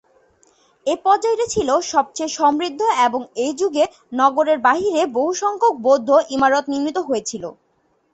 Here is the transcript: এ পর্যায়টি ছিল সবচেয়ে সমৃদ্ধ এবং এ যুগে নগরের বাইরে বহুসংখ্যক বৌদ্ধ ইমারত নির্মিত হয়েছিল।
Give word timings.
এ 0.87 0.95
পর্যায়টি 1.03 1.45
ছিল 1.49 1.69
সবচেয়ে 1.91 2.35
সমৃদ্ধ 2.37 2.81
এবং 3.05 3.21
এ 3.37 3.57
যুগে 3.59 3.83
নগরের 4.13 4.59
বাইরে 4.67 5.01
বহুসংখ্যক 5.17 5.73
বৌদ্ধ 5.85 6.09
ইমারত 6.35 6.65
নির্মিত 6.71 6.97
হয়েছিল। 7.07 7.43